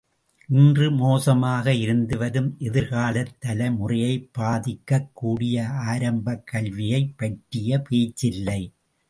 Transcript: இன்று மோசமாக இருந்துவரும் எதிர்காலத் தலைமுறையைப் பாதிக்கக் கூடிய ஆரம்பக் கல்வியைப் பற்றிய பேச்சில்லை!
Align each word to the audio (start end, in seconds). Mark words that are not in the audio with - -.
இன்று 0.49 0.91
மோசமாக 0.91 1.73
இருந்துவரும் 1.73 2.55
எதிர்காலத் 2.59 3.37
தலைமுறையைப் 3.39 4.27
பாதிக்கக் 4.39 5.09
கூடிய 5.13 5.57
ஆரம்பக் 5.87 6.43
கல்வியைப் 6.45 7.17
பற்றிய 7.17 7.81
பேச்சில்லை! 7.89 8.61